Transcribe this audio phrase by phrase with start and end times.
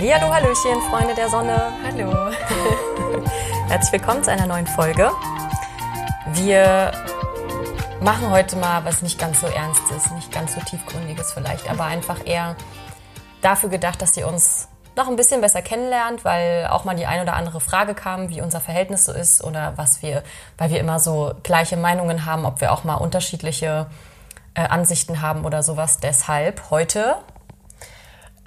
[0.00, 1.74] Hallihallo, Hallöchen, Freunde der Sonne.
[1.84, 2.10] Hallo.
[3.68, 5.10] Herzlich willkommen zu einer neuen Folge.
[6.32, 6.90] Wir
[8.00, 12.26] machen heute mal was nicht ganz so Ernstes, nicht ganz so Tiefgründiges vielleicht, aber einfach
[12.26, 12.56] eher
[13.42, 17.20] dafür gedacht, dass ihr uns noch ein bisschen besser kennenlernt, weil auch mal die ein
[17.20, 20.22] oder andere Frage kam, wie unser Verhältnis so ist oder was wir,
[20.56, 23.86] weil wir immer so gleiche Meinungen haben, ob wir auch mal unterschiedliche
[24.54, 25.98] äh, Ansichten haben oder sowas.
[25.98, 27.16] Deshalb heute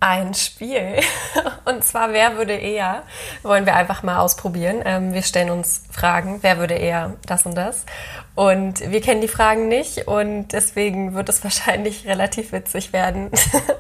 [0.04, 1.00] ein Spiel.
[1.66, 3.04] Und zwar, wer würde eher?
[3.42, 4.82] Wollen wir einfach mal ausprobieren.
[4.84, 7.86] Ähm, wir stellen uns Fragen, wer würde eher das und das?
[8.36, 13.32] Und wir kennen die Fragen nicht und deswegen wird es wahrscheinlich relativ witzig werden.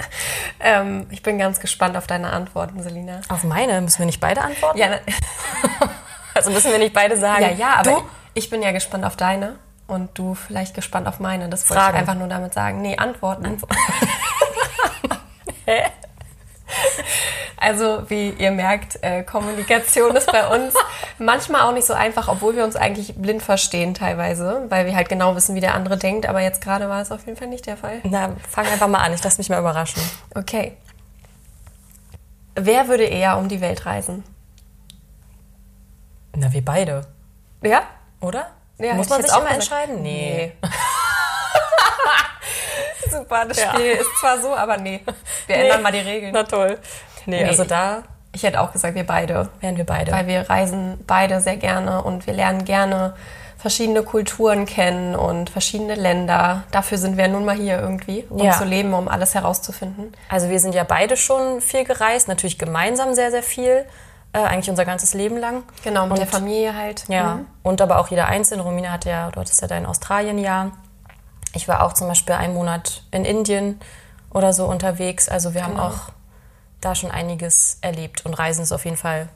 [0.61, 3.19] ähm, ich bin ganz gespannt auf deine Antworten, Selina.
[3.27, 3.81] Auf meine?
[3.81, 4.77] Müssen wir nicht beide antworten?
[4.77, 4.99] Ja,
[6.33, 7.43] also müssen wir nicht beide sagen.
[7.43, 8.03] Ja, ja, aber du?
[8.33, 11.49] ich bin ja gespannt auf deine und du vielleicht gespannt auf meine.
[11.49, 12.81] Das wollte ich einfach nur damit sagen.
[12.81, 13.45] Nee, Antworten.
[13.45, 13.75] Antwort.
[15.65, 15.83] Hä?
[17.57, 20.73] Also, wie ihr merkt, äh, Kommunikation ist bei uns
[21.17, 25.07] manchmal auch nicht so einfach, obwohl wir uns eigentlich blind verstehen teilweise, weil wir halt
[25.07, 26.27] genau wissen, wie der andere denkt.
[26.27, 28.01] Aber jetzt gerade war es auf jeden Fall nicht der Fall.
[28.03, 29.13] Na, fang einfach mal an.
[29.13, 30.01] Ich lasse mich mal überraschen.
[30.35, 30.75] Okay.
[32.55, 34.23] Wer würde eher um die Welt reisen?
[36.35, 37.05] Na, wir beide.
[37.61, 37.83] Ja?
[38.19, 38.47] Oder?
[38.77, 40.01] Ja, Muss man ich sich auch immer entscheiden?
[40.01, 40.51] Nee.
[43.17, 43.73] Super, das Ja.
[43.73, 45.01] Spiel ist zwar so, aber nee.
[45.47, 46.31] Wir ändern mal die Regeln.
[46.33, 46.77] Na toll.
[47.25, 47.47] Nee, Nee.
[47.49, 49.49] also da Ich hätte auch gesagt, wir beide.
[49.61, 50.11] wären wir beide.
[50.11, 53.13] weil wir reisen beide sehr gerne und wir lernen gerne
[53.57, 56.63] verschiedene Kulturen kennen und verschiedene Länder.
[56.71, 58.51] Dafür sind wir nun mal hier irgendwie, um Ja.
[58.51, 60.11] zu leben, um alles herauszufinden.
[60.29, 63.85] Also wir sind ja beide schon viel gereist, natürlich gemeinsam sehr, sehr viel,
[64.33, 65.63] äh, eigentlich unser ganzes Leben lang.
[65.83, 67.05] Genau, mit Und- der Familie halt.
[67.07, 67.45] Ja, Mhm.
[67.61, 68.63] und aber auch jeder einzelne.
[68.63, 70.71] Romina hatte ja, du hattest ja dein Australien-Jahr.
[71.53, 73.79] Ich war auch zum Beispiel einen Monat in Indien
[74.31, 75.29] oder so unterwegs.
[75.29, 75.87] Also wir haben Genau.
[75.87, 76.09] auch
[76.81, 78.25] da schon einiges erlebt.
[78.25, 79.29] Und Reisen ist auf jeden Fall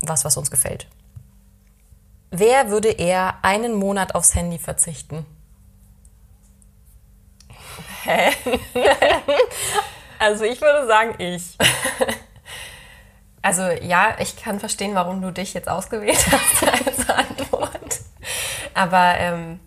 [0.00, 0.86] was, was uns gefällt.
[2.30, 5.26] Wer würde eher einen Monat aufs Handy verzichten?
[8.04, 8.30] Hä?
[10.18, 11.58] also ich würde sagen, ich.
[13.42, 18.00] Also ja, ich kann verstehen, warum du dich jetzt ausgewählt hast als Antwort.
[18.74, 19.60] Aber ähm,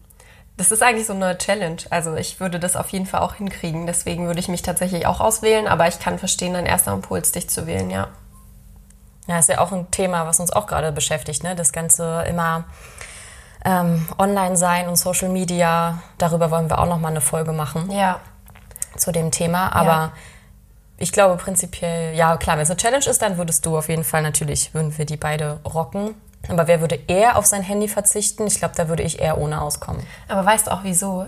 [0.57, 1.77] das ist eigentlich so eine Challenge.
[1.89, 3.87] Also ich würde das auf jeden Fall auch hinkriegen.
[3.87, 5.67] Deswegen würde ich mich tatsächlich auch auswählen.
[5.67, 8.07] Aber ich kann verstehen, dein erster Impuls, dich zu wählen, ja.
[9.27, 11.55] Ja, ist ja auch ein Thema, was uns auch gerade beschäftigt, ne?
[11.55, 12.65] Das Ganze immer
[13.65, 15.99] ähm, online sein und Social Media.
[16.17, 18.19] Darüber wollen wir auch noch mal eine Folge machen Ja,
[18.97, 19.73] zu dem Thema.
[19.73, 20.13] Aber Ja.
[20.97, 24.03] ich glaube prinzipiell, ja klar, wenn es eine Challenge ist, dann würdest du auf jeden
[24.03, 26.13] Fall natürlich, würden wir die beide rocken.
[26.49, 28.45] Aber wer würde eher auf sein Handy verzichten?
[28.47, 30.05] Ich glaube, da würde ich eher ohne auskommen.
[30.27, 31.27] Aber weißt du auch wieso?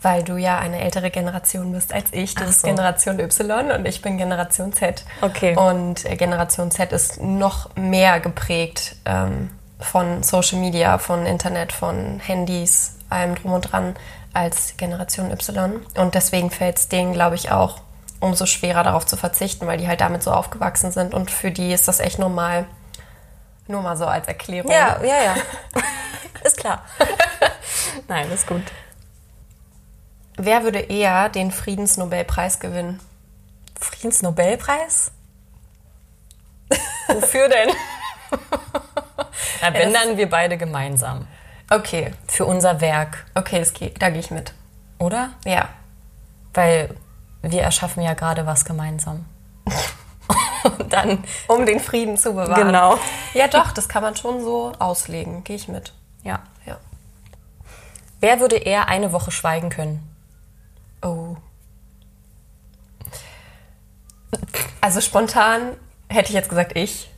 [0.00, 2.34] Weil du ja eine ältere Generation bist als ich.
[2.34, 2.66] Du so.
[2.66, 5.04] Generation Y und ich bin Generation Z.
[5.20, 5.56] Okay.
[5.56, 9.50] Und äh, Generation Z ist noch mehr geprägt ähm,
[9.80, 13.94] von Social Media, von Internet, von Handys, allem drum und dran
[14.32, 15.80] als Generation Y.
[15.96, 17.80] Und deswegen fällt es denen, glaube ich, auch
[18.20, 21.12] umso schwerer darauf zu verzichten, weil die halt damit so aufgewachsen sind.
[21.14, 22.66] Und für die ist das echt normal.
[23.72, 24.70] Nur mal so als Erklärung.
[24.70, 25.34] ja, ja.
[26.44, 26.84] ist klar.
[28.08, 28.62] Nein, ist gut.
[30.36, 33.00] Wer würde eher den Friedensnobelpreis gewinnen?
[33.80, 35.12] Friedensnobelpreis?
[37.08, 37.70] Wofür denn?
[39.62, 41.26] Na, wenn dann wir beide gemeinsam.
[41.70, 44.52] Okay, Für unser Werk, okay, das geht, da gehe ich mit.
[44.98, 45.30] oder?
[45.46, 45.70] Ja.
[46.52, 46.94] Weil
[47.40, 49.24] wir erschaffen ja gerade was gemeinsam.
[50.78, 52.66] Und dann, Um den Frieden zu bewahren.
[52.66, 52.98] Genau.
[53.34, 55.44] Ja, doch, das kann man schon so auslegen.
[55.44, 55.92] Gehe ich mit.
[56.22, 56.40] ja.
[56.66, 56.78] Ja.
[58.20, 60.08] Wer würde eher eine Woche schweigen können?
[61.02, 61.36] Oh.
[64.80, 65.76] Also spontan
[66.08, 67.10] hätte ich jetzt gesagt ich,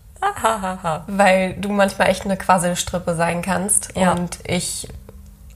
[1.06, 4.12] weil du manchmal echt eine Quasselstrippe sein kannst Ja.
[4.12, 4.88] und ich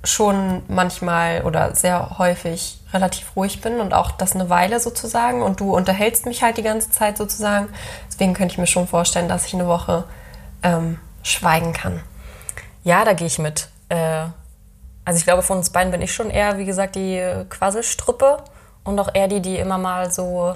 [0.05, 5.61] schon manchmal oder sehr häufig relativ ruhig bin und auch das eine Weile sozusagen und
[5.61, 7.69] du unterhältst mich halt die ganze Zeit sozusagen.
[8.09, 10.05] Deswegen könnte ich mir schon vorstellen, dass ich eine Woche
[10.62, 12.03] ähm, schweigen kann.
[12.85, 13.69] Ja, da gehe ich mit.
[13.89, 14.27] Äh,
[15.05, 18.45] also ich glaube, von uns beiden bin ich schon eher, wie gesagt, die Quasselstruppe
[18.85, 20.55] und auch eher die, die immer mal so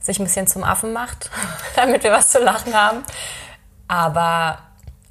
[0.00, 1.30] sich ein bisschen zum Affen macht,
[1.76, 3.04] damit wir was zu lachen haben.
[3.88, 4.58] Aber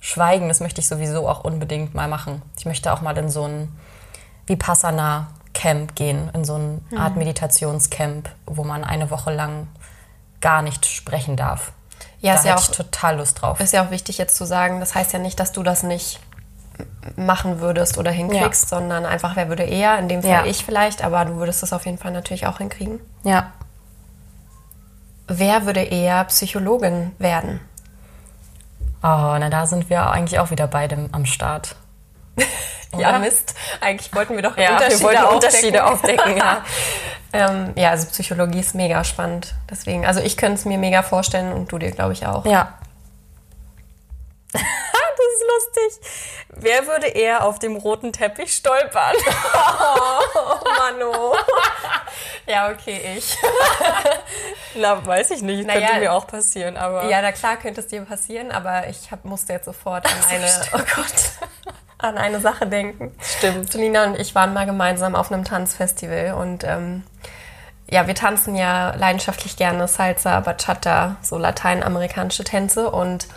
[0.03, 2.42] Schweigen, das möchte ich sowieso auch unbedingt mal machen.
[2.57, 3.69] Ich möchte auch mal in so ein
[4.48, 9.68] Vipassana-Camp gehen, in so eine Art Meditationscamp, wo man eine Woche lang
[10.42, 11.71] gar nicht sprechen darf.
[12.19, 13.59] Ja, da ist ja auch- ich total Lust drauf.
[13.59, 16.19] Ist ja auch wichtig jetzt zu sagen, das heißt ja nicht, dass du das nicht
[17.15, 20.45] machen würdest oder hinkriegst, sondern einfach, wer würde eher, in dem Fall Ja.
[20.45, 23.00] ich vielleicht, aber du würdest das auf jeden Fall natürlich auch hinkriegen.
[23.24, 23.51] Ja.
[25.27, 27.59] Wer würde eher Psychologin werden?
[29.03, 31.75] Oh, na da sind wir eigentlich auch wieder beide am Start.
[32.98, 33.56] Ja, Mist.
[33.80, 35.36] Eigentlich wollten wir doch Ja, Unterschiede, wir wollten aufdecken.
[35.36, 36.65] Unterschiede aufdecken, ja.
[37.33, 39.56] ähm, ja, also Psychologie ist mega spannend.
[39.69, 42.45] Deswegen, also ich könnte es mir mega vorstellen und du dir, glaube ich, auch.
[42.45, 42.77] Ja.
[44.51, 45.44] das ist
[45.88, 46.12] lustig.
[46.50, 49.15] Wer würde eher auf dem roten Teppich stolpern?
[49.53, 51.33] Oh, Mano.
[52.51, 53.38] Ja, okay, ich.
[54.75, 55.65] Na, weiß ich nicht.
[55.65, 55.88] Naja.
[55.88, 57.09] Könnte mir auch passieren, aber.
[57.09, 60.45] Ja, na klar könnte es dir passieren, aber ich hab, musste jetzt sofort an eine,
[60.74, 63.15] oh Gott, an eine Sache denken.
[63.21, 63.71] Stimmt.
[63.71, 67.03] Selina und ich waren mal gemeinsam auf einem Tanzfestival und ähm,
[67.89, 73.27] ja, wir tanzen ja leidenschaftlich gerne Salsa, Bachata, so lateinamerikanische Tänze und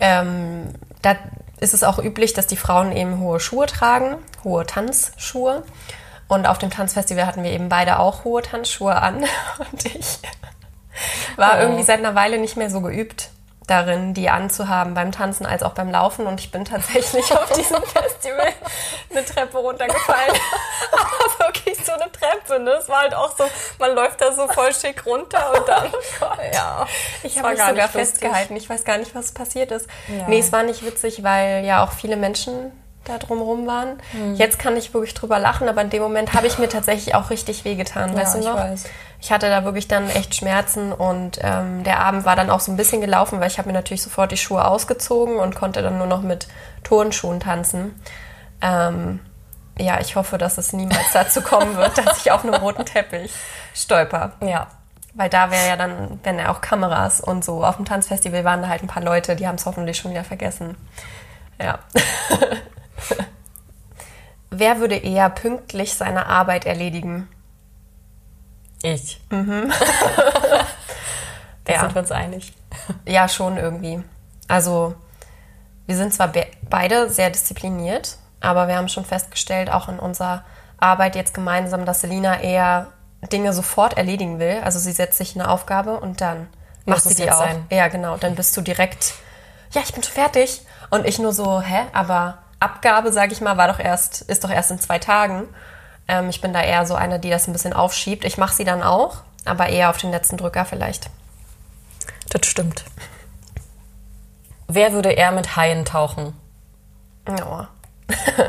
[0.00, 1.16] ähm, da
[1.60, 5.62] ist es auch üblich, dass die Frauen eben hohe Schuhe tragen, hohe Tanzschuhe.
[6.28, 9.18] Und auf dem Tanzfestival hatten wir eben beide auch hohe Tanzschuhe an.
[9.72, 10.18] Und ich
[11.36, 11.60] war Oh.
[11.62, 13.30] irgendwie seit einer Weile nicht mehr so geübt
[13.68, 16.26] darin, die anzuhaben beim Tanzen als auch beim Laufen.
[16.26, 18.48] Und ich bin tatsächlich auf diesem Festival
[19.10, 20.34] eine Treppe runtergefallen.
[20.92, 22.70] Aber wirklich so eine Treppe, ne?
[22.80, 23.44] Es war halt auch so,
[23.78, 25.92] man läuft da so voll schick runter und dann.
[26.52, 26.86] ja.
[27.24, 28.54] Ich habe mich gar sogar festgehalten.
[28.56, 29.88] Ich weiß gar nicht, was passiert ist.
[30.08, 30.28] Ja.
[30.28, 32.70] Nee, es war nicht witzig, weil ja auch viele Menschen
[33.08, 33.98] da drumherum waren.
[34.12, 34.34] Hm.
[34.34, 37.30] Jetzt kann ich wirklich drüber lachen, aber in dem Moment habe ich mir tatsächlich auch
[37.30, 38.10] richtig wehgetan.
[38.10, 38.56] Ja, weißt du ich noch?
[38.56, 38.84] weiß.
[39.20, 42.70] Ich hatte da wirklich dann echt Schmerzen und ähm, der Abend war dann auch so
[42.70, 45.98] ein bisschen gelaufen, weil ich habe mir natürlich sofort die Schuhe ausgezogen und konnte dann
[45.98, 46.48] nur noch mit
[46.84, 48.00] Turnschuhen tanzen.
[48.60, 49.20] Ähm,
[49.78, 53.32] ja, ich hoffe, dass es niemals dazu kommen wird, dass ich auf einem roten Teppich
[53.74, 54.32] stolper.
[54.40, 54.68] Ja.
[55.14, 57.64] Weil da wäre ja dann, wenn ja auch Kameras und so.
[57.64, 60.24] Auf dem Tanzfestival waren da halt ein paar Leute, die haben es hoffentlich schon wieder
[60.24, 60.76] vergessen.
[61.58, 61.78] Ja.
[64.50, 67.28] Wer würde eher pünktlich seine Arbeit erledigen?
[68.82, 69.20] Ich.
[69.30, 69.42] da
[71.68, 71.80] Ja.
[71.80, 72.52] sind wir uns einig.
[73.06, 74.02] Ja, schon irgendwie.
[74.48, 74.94] Also,
[75.86, 80.44] wir sind zwar be beide sehr diszipliniert, aber wir haben schon festgestellt, auch in unserer
[80.78, 82.88] Arbeit jetzt gemeinsam, dass Selina eher
[83.32, 84.60] Dinge sofort erledigen will.
[84.62, 86.46] Also, sie setzt sich eine Aufgabe und dann
[86.84, 87.38] Muss macht sie die auch.
[87.38, 87.66] sein.
[87.70, 88.16] Ja, genau.
[88.16, 89.14] Dann bist du direkt,
[89.72, 90.64] ja, ich bin schon fertig.
[90.90, 91.80] Und ich nur so, hä?
[91.92, 95.48] Aber Abgabe, sage ich mal, war doch erst, ist doch erst in zwei Tagen.
[96.08, 98.24] Ähm, ich bin da eher so eine, die das ein bisschen aufschiebt.
[98.24, 101.10] Ich mache sie dann auch, aber eher auf den letzten Drücker vielleicht.
[102.30, 102.84] Das stimmt.
[104.68, 106.34] Wer würde eher mit Haien tauchen?
[107.28, 107.68] Ja.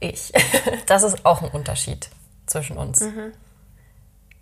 [0.00, 0.32] ich.
[0.86, 2.10] Das ist auch ein Unterschied
[2.46, 3.04] zwischen uns.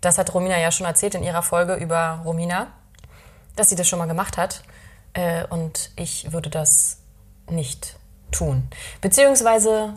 [0.01, 2.67] Das hat Romina ja schon erzählt in ihrer Folge über Romina,
[3.55, 4.63] dass sie das schon mal gemacht hat.
[5.13, 6.97] Äh, und ich würde das
[7.47, 7.98] nicht
[8.31, 8.67] tun.
[9.01, 9.93] Beziehungsweise,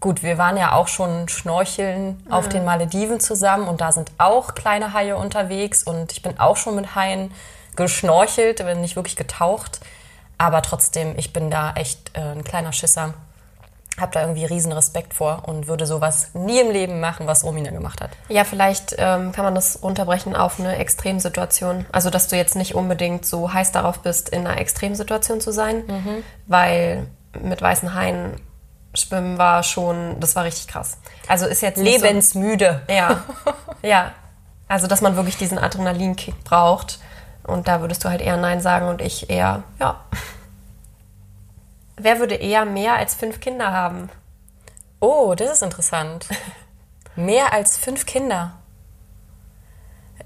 [0.00, 4.54] gut, wir waren ja auch schon schnorcheln auf den Malediven zusammen und da sind auch
[4.54, 7.32] kleine Haie unterwegs und ich bin auch schon mit Haien
[7.76, 9.80] geschnorchelt, wenn nicht wirklich getaucht.
[10.38, 13.14] Aber trotzdem, ich bin da echt äh, ein kleiner Schisser
[14.00, 17.70] habe da irgendwie riesen Respekt vor und würde sowas nie im Leben machen, was Romina
[17.70, 18.10] gemacht hat.
[18.28, 21.86] Ja, vielleicht ähm, kann man das runterbrechen auf eine Extremsituation.
[21.92, 25.84] Also, dass du jetzt nicht unbedingt so heiß darauf bist, in einer Extremsituation zu sein,
[26.46, 27.06] weil
[27.38, 28.40] mit weißen Haien
[28.94, 30.98] schwimmen war schon, das war richtig krass.
[31.28, 32.82] Also ist jetzt Lebensmüde.
[32.88, 33.22] So, ja,
[33.82, 34.12] ja.
[34.68, 37.00] Also, dass man wirklich diesen Adrenalinkick braucht.
[37.44, 40.00] Und da würdest du halt eher Nein sagen und ich eher, ja.
[41.96, 44.10] Wer würde eher mehr als fünf Kinder haben?
[45.00, 46.26] Oh, das ist interessant.
[47.16, 48.52] Mehr als fünf Kinder.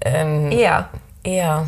[0.01, 0.89] Ähm, Eher.
[1.23, 1.67] eher.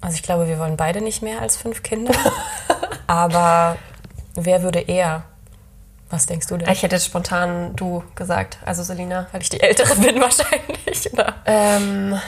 [0.00, 2.14] Also ich glaube, wir wollen beide nicht mehr als fünf Kinder.
[3.06, 3.76] Aber
[4.44, 5.22] wer würde eher?
[6.10, 6.68] Was denkst du denn?
[6.70, 9.26] Ich hätte jetzt spontan du gesagt, also Selina.
[9.32, 11.34] Weil ich die Ältere bin wahrscheinlich, oder?
[11.46, 12.18] Ähm,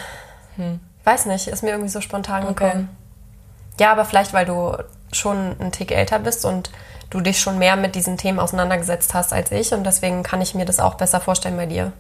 [1.05, 2.55] weiß nicht, ist mir irgendwie so spontan Okay.
[2.55, 2.89] gekommen.
[3.81, 4.77] Ja, aber vielleicht, weil du
[5.13, 6.71] schon einen Tick älter bist und
[7.11, 10.55] du dich schon mehr mit diesen Themen auseinandergesetzt hast als ich und deswegen kann ich
[10.55, 11.93] mir das auch besser vorstellen bei dir.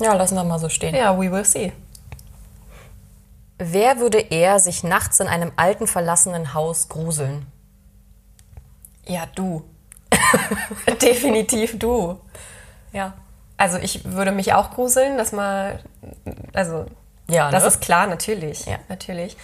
[0.00, 0.94] Ja, lassen wir mal so stehen.
[0.94, 1.72] Ja, we will see.
[3.58, 7.46] Wer würde eher sich nachts in einem alten, verlassenen Haus gruseln?
[9.06, 9.64] Ja, du.
[11.02, 12.18] Definitiv du.
[12.92, 13.14] Ja.
[13.56, 15.80] Also ich würde mich auch gruseln, dass mal,
[16.52, 16.86] also
[17.28, 17.68] Ja, das ne?
[17.68, 18.78] ist klar, natürlich, Ja.
[18.88, 19.36] natürlich.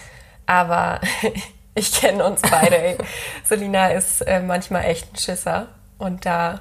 [0.45, 0.99] Aber
[1.75, 2.97] ich kenne uns beide.
[3.43, 6.59] Selina ist äh, manchmal echt ein Schisser und da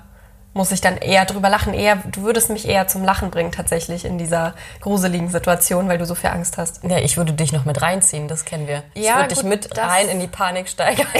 [0.61, 1.73] muss ich dann eher drüber lachen.
[1.73, 4.52] Eher, du würdest mich eher zum Lachen bringen tatsächlich in dieser
[4.83, 6.85] gruseligen Situation, weil du so viel Angst hast.
[6.85, 8.83] Ja, ich würde dich noch mit reinziehen, das kennen wir.
[8.93, 11.07] ich Ja, würde dich mit rein in die Panik steigern.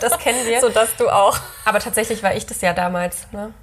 [0.00, 0.60] Das kennen wir.
[0.60, 1.38] Sodass du auch.
[1.64, 3.28] Aber tatsächlich war ich das ja damals.
[3.30, 3.54] Ne?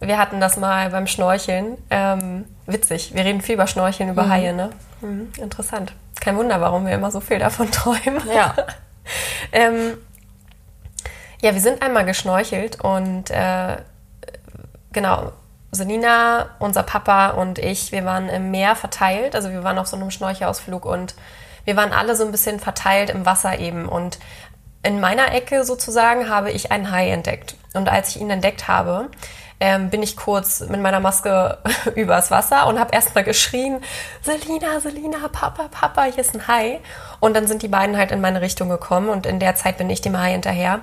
[0.00, 1.76] wir hatten das mal beim Schnorcheln.
[1.90, 4.70] Ähm, witzig, wir reden viel über Schnorcheln, über Haie, ne?
[5.02, 5.92] Mhm, interessant.
[6.18, 8.22] Kein Wunder, warum wir immer so viel davon träumen.
[8.34, 8.54] Ja.
[9.52, 9.98] ähm,
[11.42, 13.76] ja, wir sind einmal geschnorchelt und äh,
[14.94, 15.32] genau,
[15.74, 19.34] Selina, unser Papa und ich, wir waren im Meer verteilt.
[19.34, 21.14] Also wir waren auf so einem Schnorchelausflug und
[21.64, 23.88] wir waren alle so ein bisschen verteilt im Wasser eben.
[23.88, 24.18] Und
[24.82, 27.56] in meiner Ecke sozusagen habe ich einen Hai entdeckt.
[27.74, 29.10] Und als ich ihn entdeckt habe,
[29.60, 31.58] ähm, bin ich kurz mit meiner Maske
[31.94, 33.80] übers Wasser und habe erstmal geschrien,
[34.22, 36.80] Selina, Selina, Papa, Papa, hier ist ein Hai.
[37.20, 39.90] Und dann sind die beiden halt in meine Richtung gekommen und in der Zeit bin
[39.90, 40.80] ich dem Hai hinterher.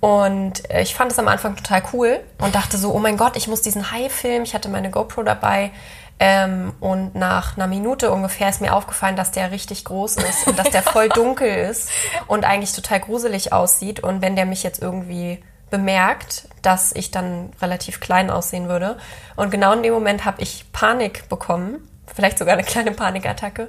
[0.00, 3.36] Und äh, ich fand es am Anfang total cool und dachte so, oh mein Gott,
[3.36, 4.44] ich muss diesen Hai filmen.
[4.44, 5.70] Ich hatte meine GoPro dabei.
[6.18, 10.58] Ähm, und nach einer Minute ungefähr ist mir aufgefallen, dass der richtig groß ist und
[10.58, 11.88] dass der voll dunkel ist
[12.26, 14.00] und eigentlich total gruselig aussieht.
[14.00, 18.98] Und wenn der mich jetzt irgendwie bemerkt, dass ich dann relativ klein aussehen würde.
[19.36, 23.68] Und genau in dem Moment habe ich Panik bekommen, vielleicht sogar eine kleine Panikattacke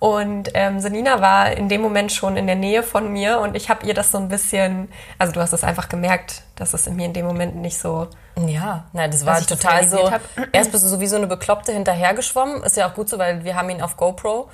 [0.00, 3.68] und ähm, Selina war in dem Moment schon in der Nähe von mir und ich
[3.68, 4.88] habe ihr das so ein bisschen,
[5.18, 8.08] also du hast es einfach gemerkt, dass es in mir in dem Moment nicht so.
[8.46, 9.98] Ja, nein, das war ich das total so.
[9.98, 12.62] realisiert Erst bist du so wie so eine Bekloppte hinterhergeschwommen.
[12.62, 14.48] Ist ja auch gut so, weil wir haben ihn auf GoPro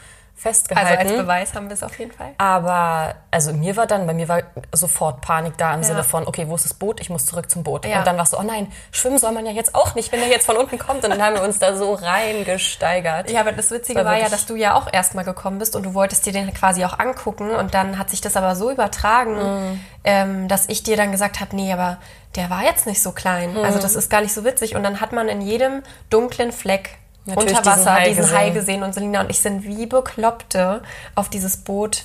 [0.44, 1.08] Also festgehalten.
[1.08, 2.28] als Beweis haben wir es auf jeden Fall.
[2.38, 5.86] Aber also mir war dann, bei mir war sofort Panik da im Ja.
[5.86, 7.00] Sinne von, okay, wo ist das Boot?
[7.00, 7.86] Ich muss zurück zum Boot.
[7.86, 7.98] Ja.
[7.98, 10.20] Und dann war es so, oh nein, schwimmen soll man ja jetzt auch nicht, wenn
[10.20, 11.02] der jetzt von unten kommt.
[11.04, 13.30] Und dann haben wir uns da so reingesteigert.
[13.30, 15.84] Ja, aber das Witzige War war, ja, dass du ja auch erstmal gekommen bist und
[15.84, 19.36] du wolltest dir den quasi auch angucken und dann hat sich das aber so übertragen,
[19.36, 19.80] Mhm.
[20.04, 21.98] ähm, dass ich dir dann gesagt habe, nee, aber
[22.36, 23.52] der war jetzt nicht so klein.
[23.54, 23.60] Mhm.
[23.64, 24.76] Also das ist gar nicht so witzig.
[24.76, 28.50] Und dann hat man in jedem dunklen Fleck Natürlich unter Wasser diesen diesen Hai Hai,
[28.50, 28.54] gesehen.
[28.54, 30.82] gesehen und Selina und ich sind wie Bekloppte
[31.14, 32.04] auf dieses Boot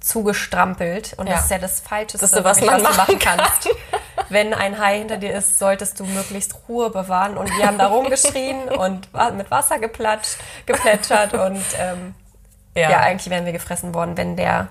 [0.00, 1.14] zugestrampelt.
[1.16, 1.34] Und Ja.
[1.34, 3.68] das ist ja das Falscheste, Das ist, was wirklich, man du machen kannst.
[4.28, 7.36] Wenn ein Hai hinter dir ist, solltest du möglichst Ruhe bewahren.
[7.36, 11.32] Und wir haben da rumgeschrien und mit Wasser geplatscht, geplätschert.
[11.34, 12.14] Und ähm,
[12.76, 13.00] ja.
[13.00, 14.68] eigentlich wären wir gefressen worden, wenn der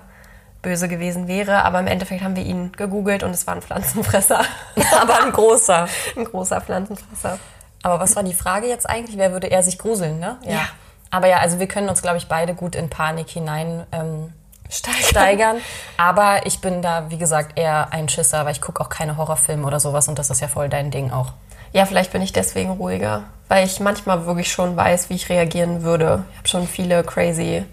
[0.62, 1.64] böse gewesen wäre.
[1.64, 4.40] Aber im Endeffekt haben wir ihn gegoogelt und es war ein Pflanzenfresser.
[5.00, 5.88] aber ein großer.
[6.16, 7.38] ein großer Pflanzenfresser.
[7.84, 9.18] Aber was war die Frage jetzt eigentlich?
[9.18, 10.38] Wer würde eher sich gruseln, ne?
[10.42, 10.62] Ja.
[11.10, 14.32] Aber ja, also wir können uns, glaube ich, beide gut in Panik hinein ähm,
[14.70, 15.04] Steigern.
[15.04, 15.56] steigern.
[15.98, 19.66] Aber ich bin da, wie gesagt, eher ein Schisser, weil ich gucke auch keine Horrorfilme
[19.66, 21.34] oder sowas und das ist ja voll dein Ding auch.
[21.72, 25.82] Ja, vielleicht bin ich deswegen ruhiger, weil ich manchmal wirklich schon weiß, wie ich reagieren
[25.82, 26.24] würde.
[26.32, 27.66] Ich habe schon viele crazy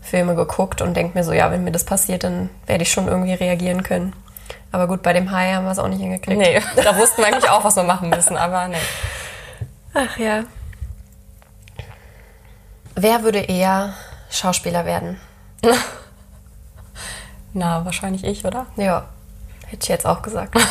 [0.00, 3.08] Filme geguckt und denke mir so, ja, wenn mir das passiert, dann werde ich schon
[3.08, 4.14] irgendwie reagieren können.
[4.70, 6.38] Aber gut, bei dem Hai haben wir es auch nicht hingekriegt.
[6.38, 8.76] Nee, da wussten wir eigentlich auch, was wir machen müssen, aber nee.
[9.94, 10.44] Ach ja.
[12.94, 13.94] Wer würde eher
[14.30, 15.20] Schauspieler werden?
[17.52, 18.66] Na, wahrscheinlich ich, oder?
[18.76, 19.06] Ja,
[19.66, 20.54] hätte ich jetzt auch gesagt.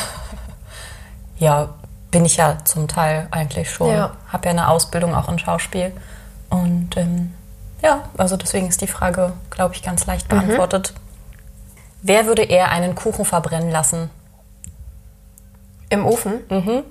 [1.40, 1.70] Ja,
[2.10, 3.90] bin ich ja zum Teil eigentlich schon.
[3.90, 4.12] Ja.
[4.28, 5.90] Habe ja eine Ausbildung auch in Schauspiel.
[6.50, 7.32] Und ähm,
[7.82, 10.92] ja, also deswegen ist die Frage, glaube ich, ganz leicht beantwortet.
[12.02, 14.10] Wer würde eher einen Kuchen verbrennen lassen?
[15.88, 16.40] Im Ofen?
[16.50, 16.82] Mhm.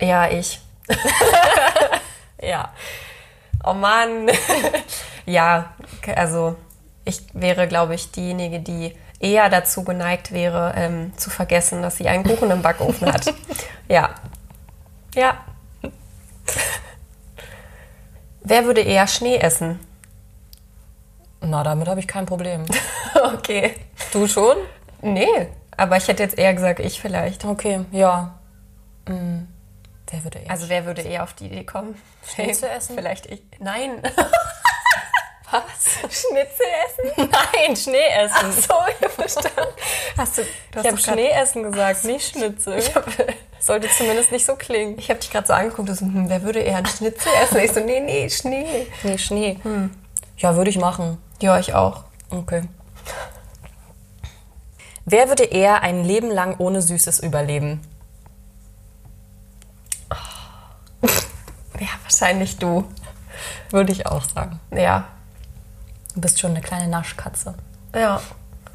[0.00, 0.60] Ja, ich.
[2.42, 2.72] Ja.
[3.64, 4.30] Oh Mann.
[5.26, 5.72] ja,
[6.14, 6.56] also
[7.04, 12.08] ich wäre, glaube ich, diejenige, die eher dazu geneigt wäre, ähm, zu vergessen, dass sie
[12.08, 13.34] einen Kuchen im Backofen hat.
[13.90, 14.10] Ja.
[15.14, 15.38] Ja.
[18.42, 19.80] Wer würde eher Schnee essen?
[21.40, 22.66] Na, damit habe ich kein Problem.
[23.34, 23.76] okay.
[24.12, 24.58] Du schon?
[25.00, 27.46] Nee, aber ich hätte jetzt eher gesagt, ich vielleicht.
[27.46, 28.34] Okay, ja.
[29.06, 29.48] Hm.
[30.10, 30.50] Wer würde eher?
[30.50, 32.00] Also wer würde eher auf die Idee kommen?
[32.26, 32.94] Schnee zu essen?
[32.96, 33.42] Vielleicht ich.
[33.58, 34.02] Nein.
[35.50, 36.14] was?
[36.14, 36.66] Schnitzel
[37.14, 37.30] essen?
[37.54, 38.52] Nein, Schnee essen.
[38.52, 39.72] So, ich verstanden.
[40.16, 42.78] Hast du, du ich habe Schnee essen gesagt, nicht Schnitzel.
[42.78, 43.06] Ich hab-
[43.60, 44.98] Sollte zumindest nicht so klingen.
[44.98, 47.58] Ich habe dich gerade so angeguckt, so, hm, wer würde eher einen Schnitzel essen?
[47.58, 48.86] Ich so, nee, nee, Schnee.
[49.02, 49.58] Nee, Schnee.
[50.36, 51.18] Ja, würde ich machen.
[51.42, 52.04] Ja, ich auch.
[52.30, 52.62] Okay.
[55.04, 57.80] Wer würde eher ein Leben lang ohne Süßes überleben?
[62.20, 62.84] Wahrscheinlich du.
[63.70, 64.58] Würde ich auch sagen.
[64.72, 65.04] Ja.
[66.14, 67.54] Du bist schon eine kleine Naschkatze.
[67.94, 68.20] Ja.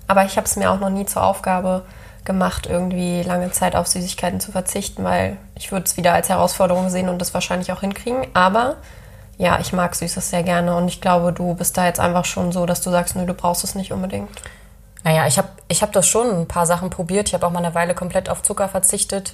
[0.08, 1.84] Aber ich habe es mir auch noch nie zur Aufgabe
[2.24, 6.90] gemacht, irgendwie lange Zeit auf Süßigkeiten zu verzichten, weil ich würde es wieder als Herausforderung
[6.90, 8.26] sehen und das wahrscheinlich auch hinkriegen.
[8.34, 8.78] Aber
[9.38, 12.54] ja, ich mag Süßes sehr gerne und ich glaube, du bist da jetzt einfach schon
[12.54, 14.30] so, dass du sagst, nö, du brauchst es nicht unbedingt.
[15.04, 17.28] Naja, ich habe ich hab das schon ein paar Sachen probiert.
[17.28, 19.34] Ich habe auch mal eine Weile komplett auf Zucker verzichtet.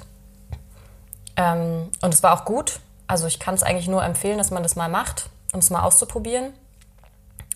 [1.35, 2.79] Ähm, und es war auch gut.
[3.09, 5.81] Also ich kann es eigentlich nur empfehlen, dass man das mal macht, um es mal
[5.81, 6.53] auszuprobieren.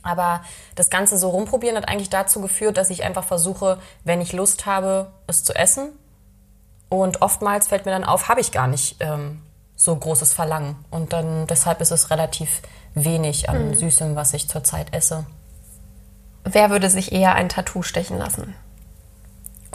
[0.02, 0.42] Aber
[0.74, 4.66] das Ganze so rumprobieren hat eigentlich dazu geführt, dass ich einfach versuche, wenn ich Lust
[4.66, 5.92] habe, es zu essen.
[6.90, 9.44] Und oftmals fällt mir dann auf, habe ich gar nicht ähm,
[9.76, 10.84] so großes Verlangen.
[10.90, 12.64] Und dann deshalb ist es relativ
[12.96, 15.24] wenig an Süßem, was ich zurzeit esse.
[16.46, 18.56] Wer würde sich eher ein Tattoo stechen lassen?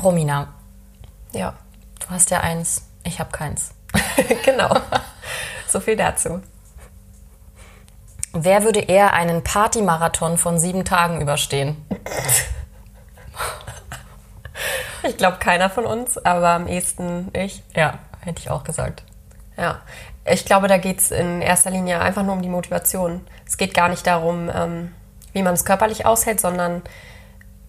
[0.02, 0.48] Romina,
[1.32, 1.54] Ja,
[2.00, 3.70] du hast ja eins, ich habe keins.
[4.44, 4.74] genau.
[5.70, 6.40] so viel dazu.
[8.32, 11.76] Wer würde eher einen Partymarathon von sieben Tagen überstehen?
[15.02, 17.62] Ich glaube keiner von uns, aber am ehesten ich.
[17.74, 19.04] Ja, hätte ich auch gesagt.
[19.56, 19.80] Ja,
[20.24, 23.26] ich glaube, da geht es in erster Linie einfach nur um die Motivation.
[23.46, 24.92] Es geht gar nicht darum, ähm,
[25.32, 26.82] wie man es körperlich aushält, sondern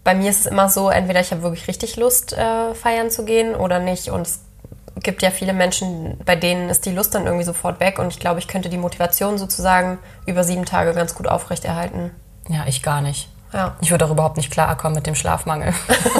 [0.04, 3.26] bei mir ist es immer so, entweder ich habe wirklich richtig Lust, äh, feiern zu
[3.26, 4.10] gehen oder nicht.
[4.10, 4.42] Und es
[5.02, 8.00] gibt ja viele Menschen, bei denen ist die Lust dann irgendwie sofort weg.
[8.00, 12.12] Und ich glaube, ich könnte die Motivation sozusagen über sieben Tage ganz gut aufrechterhalten.
[12.48, 13.30] Ja, ich gar nicht.
[13.54, 13.76] Ja.
[13.82, 15.74] Ich würde auch überhaupt nicht klarkommen mit dem Schlafmangel.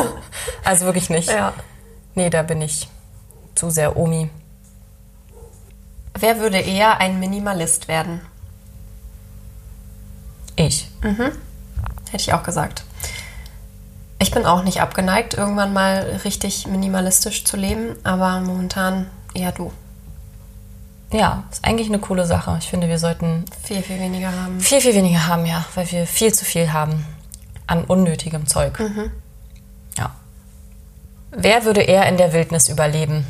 [0.64, 1.30] also wirklich nicht.
[1.30, 1.54] Ja.
[2.16, 2.90] Nee, da bin ich
[3.56, 4.30] zu sehr Omi.
[6.18, 8.22] Wer würde eher ein Minimalist werden?
[10.56, 10.90] Ich.
[11.02, 12.84] Hätte ich auch gesagt.
[14.22, 19.72] Ich bin auch nicht abgeneigt, irgendwann mal richtig minimalistisch zu leben, aber momentan eher du.
[21.12, 22.58] Ja, ist eigentlich eine coole Sache.
[22.60, 24.60] Ich finde, wir sollten Viel, viel weniger haben.
[24.60, 27.06] viel, viel weniger haben, ja, weil wir viel zu viel haben
[27.66, 28.80] an unnötigem Zeug.
[29.98, 30.12] Ja.
[31.32, 33.26] Wer würde eher in der Wildnis überleben?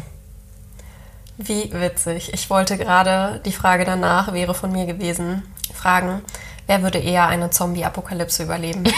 [1.37, 2.33] Wie witzig.
[2.33, 5.43] Ich wollte gerade, die Frage danach wäre von mir gewesen,
[5.73, 6.21] fragen,
[6.67, 8.83] wer würde eher eine Zombie-Apokalypse überleben?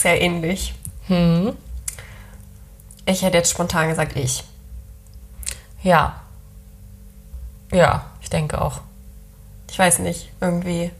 [0.00, 0.74] Sehr ähnlich.
[3.08, 4.44] Ich hätte jetzt spontan gesagt, ich.
[5.82, 6.20] Ja.
[7.72, 8.80] Ja, ich denke auch.
[9.70, 10.90] Ich weiß nicht, irgendwie.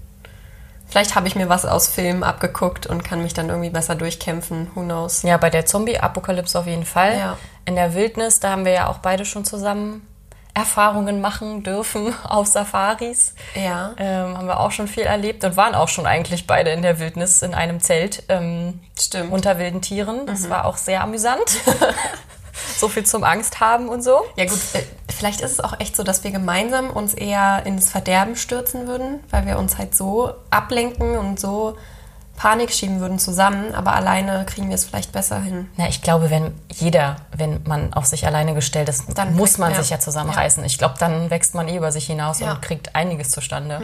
[0.88, 4.70] Vielleicht habe ich mir was aus Filmen abgeguckt und kann mich dann irgendwie besser durchkämpfen.
[4.74, 5.22] Who knows?
[5.22, 7.18] Ja, bei der Zombie-Apokalypse auf jeden Fall.
[7.18, 7.38] Ja.
[7.64, 10.06] In der Wildnis, da haben wir ja auch beide schon zusammen
[10.56, 13.34] Erfahrungen machen dürfen auf Safaris.
[13.54, 13.94] Ja.
[13.98, 16.98] Ähm, haben wir auch schon viel erlebt und waren auch schon eigentlich beide in der
[16.98, 19.32] Wildnis in einem Zelt ähm, Stimmt.
[19.32, 20.26] unter wilden Tieren.
[20.26, 21.60] Das war auch sehr amüsant.
[22.78, 24.22] so viel zum Angst haben und so.
[24.36, 24.82] Ja gut, äh,
[25.14, 29.20] vielleicht ist es auch echt so, dass wir gemeinsam uns eher ins Verderben stürzen würden,
[29.30, 31.76] weil wir uns halt so ablenken und so
[32.36, 35.68] Panik schieben würden zusammen, aber alleine kriegen wir es vielleicht besser hin.
[35.76, 39.58] Na, ich glaube, wenn jeder, wenn man auf sich alleine gestellt ist, Dann muss kriegt-
[39.60, 39.80] man ja.
[39.82, 40.64] sich ja zusammenreißen.
[40.64, 42.46] Ich glaube, dann wächst man eh über sich hinaus Ja.
[42.48, 42.52] Mhm.
[42.52, 43.80] und kriegt einiges zustande.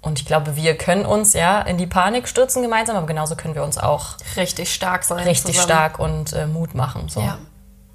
[0.00, 3.54] Und ich glaube, wir können uns ja in die Panik stürzen gemeinsam, aber genauso können
[3.54, 5.18] wir uns auch Richtig stark sein.
[5.26, 5.64] richtig zusammen.
[5.70, 7.08] stark und äh, Mut machen.
[7.08, 7.20] So.
[7.20, 7.38] Ja.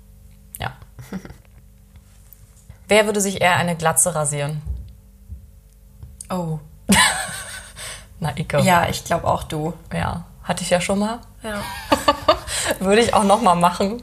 [0.59, 0.71] ja.
[2.87, 4.61] Wer würde sich eher eine Glatze rasieren?
[6.29, 6.59] Oh.
[8.19, 8.59] Na, Ike.
[8.61, 9.73] Ja, ich glaube auch du.
[9.93, 10.23] ja.
[10.43, 11.19] Hatte ich ja schon mal.
[11.43, 11.55] Ja.
[12.79, 14.01] Würde ich auch noch mal machen.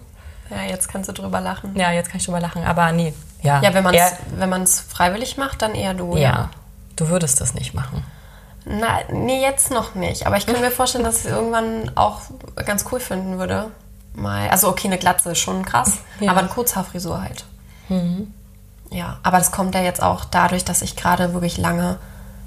[0.50, 1.74] Ja, jetzt kannst du drüber lachen.
[1.74, 3.14] Ja, jetzt kann ich drüber lachen, aber nee.
[3.42, 6.16] Ja, Ja, wenn man es eher- wenn man's freiwillig macht, dann eher du.
[6.18, 6.50] Ja,
[6.96, 8.04] du würdest das nicht machen.
[8.66, 10.26] Na, nee, jetzt noch nicht.
[10.26, 12.20] Aber ich kann mir vorstellen, dass ich es irgendwann auch
[12.66, 13.70] ganz cool finden würde.
[14.14, 14.48] Mal.
[14.50, 16.30] Also okay, eine Glatze ist schon krass, Ja.
[16.30, 17.44] aber eine Kurzhaarfrisur halt.
[18.90, 21.98] Ja, aber das kommt ja jetzt auch dadurch, dass ich gerade wirklich lange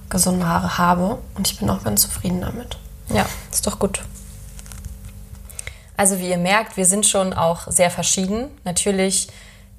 [0.09, 2.77] gesunde Haare habe und ich bin auch ganz zufrieden damit.
[3.09, 4.03] Ja, ist doch gut.
[5.95, 8.49] Also wie ihr merkt, wir sind schon auch sehr verschieden.
[8.63, 9.29] Natürlich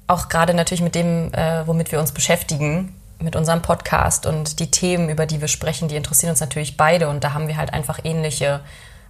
[0.07, 4.71] auch gerade natürlich mit dem, äh, womit wir uns beschäftigen, mit unserem Podcast und die
[4.71, 7.73] Themen, über die wir sprechen, die interessieren uns natürlich beide und da haben wir halt
[7.73, 8.61] einfach ähnliche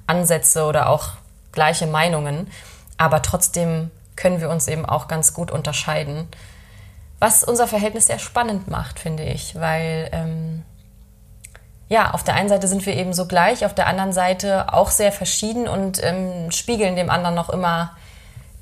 [0.08, 1.10] Ansätze oder auch
[1.52, 2.48] gleiche Meinungen.
[2.98, 6.28] Aber trotzdem können wir uns eben auch ganz gut unterscheiden.
[7.20, 10.64] Was unser Verhältnis sehr spannend macht, finde ich, weil ähm,
[11.90, 14.92] ja, auf der einen Seite sind wir eben so gleich, auf der anderen Seite auch
[14.92, 17.98] sehr verschieden und ähm, spiegeln dem anderen noch immer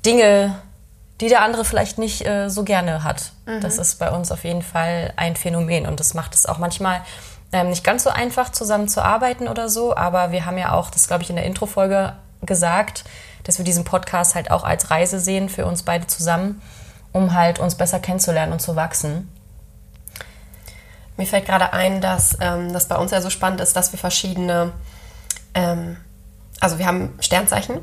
[0.04, 0.54] Dinge,
[1.20, 3.32] die der andere vielleicht nicht äh, so gerne hat.
[3.60, 7.02] Das ist bei uns auf jeden Fall ein Phänomen und das macht es auch manchmal
[7.52, 9.94] ähm, nicht ganz so einfach, zusammen zu arbeiten oder so.
[9.94, 13.04] Aber wir haben ja auch, das glaube ich in der Introfolge gesagt,
[13.44, 16.62] dass wir diesen Podcast halt auch als Reise sehen für uns beide zusammen,
[17.12, 19.28] um halt uns besser kennenzulernen und zu wachsen.
[21.18, 23.98] Mir fällt gerade ein, dass ähm, das bei uns ja so spannend ist, dass wir
[23.98, 24.72] verschiedene,
[25.52, 25.96] ähm,
[26.60, 27.80] also wir haben Sternzeichen,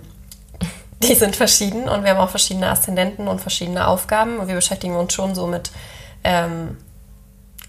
[1.04, 4.96] die sind verschieden und wir haben auch verschiedene Aszendenten und verschiedene Aufgaben und wir beschäftigen
[4.96, 5.72] uns schon so mit
[6.24, 6.78] ähm,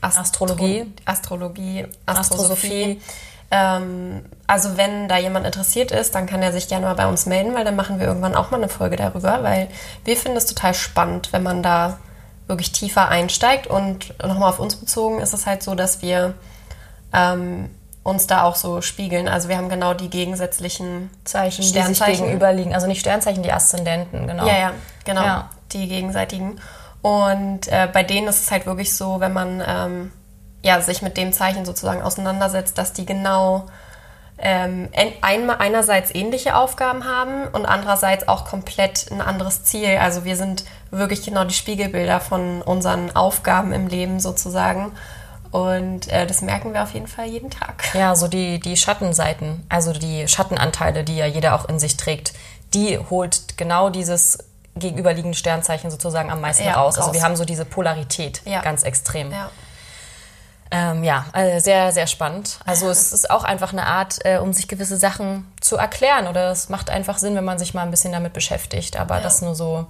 [0.00, 0.92] Astro- Astrologie.
[1.04, 2.98] Astrologie, Astrosophie.
[2.98, 3.00] Astrosophie.
[3.50, 7.26] Ähm, also wenn da jemand interessiert ist, dann kann er sich gerne mal bei uns
[7.26, 9.68] melden, weil dann machen wir irgendwann auch mal eine Folge darüber, weil
[10.04, 11.98] wir finden es total spannend, wenn man da
[12.46, 13.66] wirklich tiefer einsteigt.
[13.66, 16.34] Und nochmal auf uns bezogen ist es halt so, dass wir
[17.12, 17.70] ähm,
[18.02, 19.28] uns da auch so spiegeln.
[19.28, 22.74] Also wir haben genau die gegensätzlichen Zeichen, die sich Sternzeichen gegenüberliegen.
[22.74, 24.46] Also nicht Sternzeichen, die Aszendenten, genau.
[24.46, 24.72] ja, ja,
[25.04, 25.22] genau.
[25.22, 25.50] Ja.
[25.72, 26.60] Die gegenseitigen.
[27.02, 30.12] Und äh, bei denen ist es halt wirklich so, wenn man ähm,
[30.62, 33.66] ja, sich mit dem Zeichen sozusagen auseinandersetzt, dass die genau
[34.38, 34.88] ähm,
[35.22, 39.96] einmal einerseits ähnliche Aufgaben haben und andererseits auch komplett ein anderes Ziel.
[39.98, 44.92] Also wir sind wirklich genau die Spiegelbilder von unseren Aufgaben im Leben sozusagen.
[45.52, 47.84] Und äh, das merken wir auf jeden Fall jeden Tag.
[47.94, 52.34] Ja, so die, die Schattenseiten, also die Schattenanteile, die ja jeder auch in sich trägt,
[52.74, 54.38] die holt genau dieses
[54.74, 56.98] gegenüberliegende Sternzeichen sozusagen am meisten ja, raus.
[56.98, 58.60] Also wir haben so diese Polarität ja.
[58.60, 59.32] ganz extrem.
[59.32, 59.50] Ja.
[60.70, 62.58] Ähm, ja, also sehr, sehr spannend.
[62.64, 66.26] Also es ist auch einfach eine Art, äh, um sich gewisse Sachen zu erklären.
[66.26, 68.98] Oder es macht einfach Sinn, wenn man sich mal ein bisschen damit beschäftigt.
[68.98, 69.22] Aber ja.
[69.22, 69.86] das nur so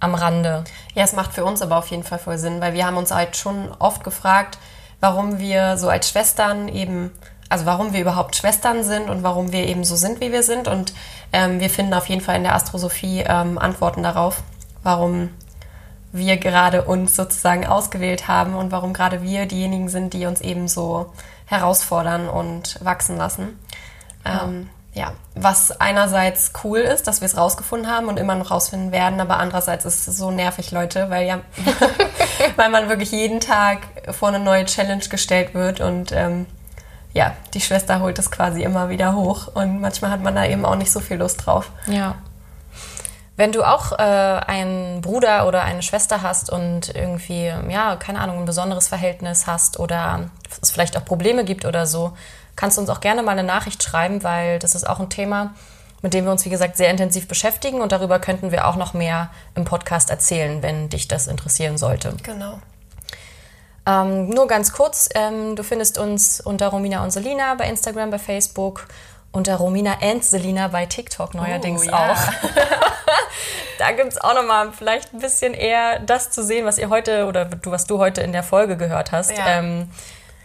[0.00, 0.64] am Rande.
[0.94, 3.10] Ja, es macht für uns aber auf jeden Fall voll Sinn, weil wir haben uns
[3.10, 4.58] halt schon oft gefragt,
[5.00, 7.12] warum wir so als Schwestern eben,
[7.48, 10.68] also warum wir überhaupt Schwestern sind und warum wir eben so sind, wie wir sind.
[10.68, 10.94] Und
[11.32, 14.42] ähm, wir finden auf jeden Fall in der Astrosophie ähm, Antworten darauf,
[14.82, 15.30] warum
[16.16, 20.68] wir gerade uns sozusagen ausgewählt haben und warum gerade wir diejenigen sind, die uns eben
[20.68, 21.12] so
[21.46, 23.58] herausfordern und wachsen lassen.
[24.24, 24.44] Ja.
[24.44, 28.92] Ähm, ja, was einerseits cool ist, dass wir es rausgefunden haben und immer noch rausfinden
[28.92, 31.40] werden, aber andererseits ist es so nervig, Leute, weil ja,
[32.56, 33.80] weil man wirklich jeden Tag
[34.12, 36.46] vor eine neue Challenge gestellt wird und ähm,
[37.12, 40.64] ja, die Schwester holt es quasi immer wieder hoch und manchmal hat man da eben
[40.64, 41.70] auch nicht so viel Lust drauf.
[41.86, 42.14] Ja.
[43.36, 48.38] Wenn du auch äh, einen Bruder oder eine Schwester hast und irgendwie, ja, keine Ahnung,
[48.38, 50.30] ein besonderes Verhältnis hast oder
[50.62, 52.16] es vielleicht auch Probleme gibt oder so,
[52.56, 55.54] kannst du uns auch gerne mal eine Nachricht schreiben, weil das ist auch ein Thema,
[56.00, 58.94] mit dem wir uns, wie gesagt, sehr intensiv beschäftigen und darüber könnten wir auch noch
[58.94, 62.14] mehr im Podcast erzählen, wenn dich das interessieren sollte.
[62.22, 62.58] Genau.
[63.86, 68.18] Ähm, nur ganz kurz, ähm, du findest uns unter Romina und Selina bei Instagram, bei
[68.18, 68.88] Facebook
[69.32, 72.12] unter Romina and Selina bei TikTok neuerdings oh, ja.
[72.12, 72.16] auch.
[73.78, 77.26] da gibt es auch nochmal vielleicht ein bisschen eher das zu sehen, was ihr heute
[77.26, 79.36] oder du, was du heute in der Folge gehört hast.
[79.36, 79.58] Ja.
[79.58, 79.90] Ähm,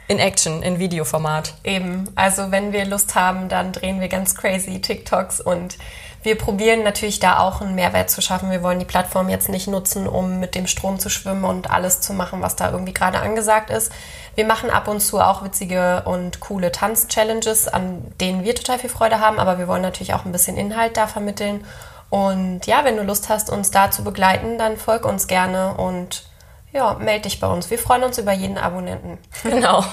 [0.07, 1.53] in Action, in Videoformat.
[1.63, 2.09] Eben.
[2.15, 5.77] Also wenn wir Lust haben, dann drehen wir ganz crazy TikToks und
[6.23, 8.51] wir probieren natürlich da auch einen Mehrwert zu schaffen.
[8.51, 11.99] Wir wollen die Plattform jetzt nicht nutzen, um mit dem Strom zu schwimmen und alles
[12.01, 13.91] zu machen, was da irgendwie gerade angesagt ist.
[14.35, 18.89] Wir machen ab und zu auch witzige und coole Tanz-Challenges, an denen wir total viel
[18.89, 21.65] Freude haben, aber wir wollen natürlich auch ein bisschen Inhalt da vermitteln.
[22.09, 26.23] Und ja, wenn du Lust hast, uns da zu begleiten, dann folg uns gerne und
[26.71, 27.69] ja, melde dich bei uns.
[27.69, 29.17] Wir freuen uns über jeden Abonnenten.
[29.43, 29.83] Genau.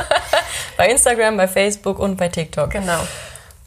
[0.76, 2.70] bei Instagram, bei Facebook und bei TikTok.
[2.70, 2.98] Genau.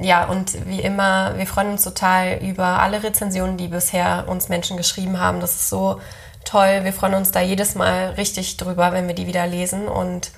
[0.01, 4.75] Ja, und wie immer, wir freuen uns total über alle Rezensionen, die bisher uns Menschen
[4.75, 5.39] geschrieben haben.
[5.39, 6.01] Das ist so
[6.43, 6.79] toll.
[6.83, 9.87] Wir freuen uns da jedes Mal richtig drüber, wenn wir die wieder lesen.
[9.87, 10.31] Und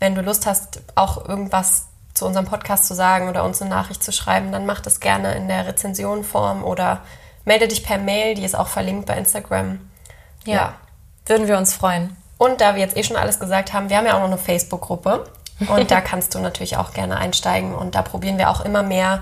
[0.00, 4.02] wenn du Lust hast, auch irgendwas zu unserem Podcast zu sagen oder uns eine Nachricht
[4.02, 7.00] zu schreiben, dann mach das gerne in der Rezensionform oder
[7.46, 9.80] melde dich per Mail, die ist auch verlinkt bei Instagram.
[10.44, 10.74] Ja, ja.
[11.24, 12.16] würden wir uns freuen.
[12.36, 14.38] Und da wir jetzt eh schon alles gesagt haben, wir haben ja auch noch eine
[14.38, 15.24] Facebook-Gruppe
[15.60, 19.20] und da kannst du natürlich auch gerne einsteigen und da probieren wir auch immer mehr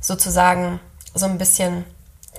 [0.00, 0.80] sozusagen
[1.14, 1.84] so ein bisschen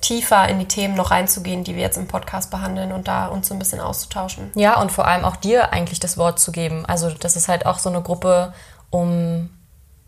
[0.01, 3.47] tiefer in die Themen noch reinzugehen, die wir jetzt im Podcast behandeln und da uns
[3.47, 4.51] so ein bisschen auszutauschen.
[4.55, 6.85] Ja, und vor allem auch dir eigentlich das Wort zu geben.
[6.85, 8.53] Also das ist halt auch so eine Gruppe,
[8.89, 9.49] um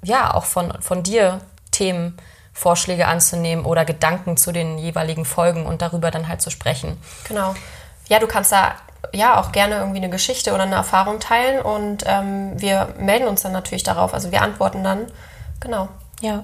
[0.04, 1.42] ja auch von, von dir
[1.72, 6.98] Themenvorschläge anzunehmen oder Gedanken zu den jeweiligen Folgen und darüber dann halt zu sprechen.
[7.28, 7.56] Genau.
[8.08, 8.76] Ja, du kannst da
[9.14, 13.42] ja auch gerne irgendwie eine Geschichte oder eine Erfahrung teilen und ähm, wir melden uns
[13.42, 14.14] dann natürlich darauf.
[14.14, 15.08] Also wir antworten dann.
[15.60, 15.90] Genau.
[16.22, 16.44] Ja.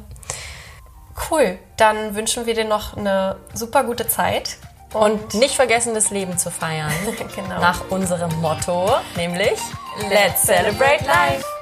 [1.29, 1.57] Cool.
[1.77, 4.57] Dann wünschen wir dir noch eine super gute Zeit.
[4.93, 6.91] Und, und nicht vergessen, das Leben zu feiern.
[7.35, 7.59] genau.
[7.59, 9.59] Nach unserem Motto, nämlich
[10.09, 11.56] Let's Celebrate Life.